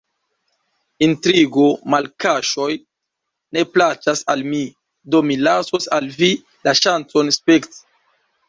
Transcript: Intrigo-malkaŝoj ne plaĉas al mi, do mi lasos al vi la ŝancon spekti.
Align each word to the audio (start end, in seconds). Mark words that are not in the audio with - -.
Intrigo-malkaŝoj 1.07 2.69
ne 3.57 3.65
plaĉas 3.75 4.25
al 4.35 4.43
mi, 4.49 4.63
do 5.15 5.23
mi 5.29 5.39
lasos 5.49 5.89
al 5.99 6.11
vi 6.23 6.33
la 6.71 6.75
ŝancon 6.83 7.35
spekti. 7.39 7.83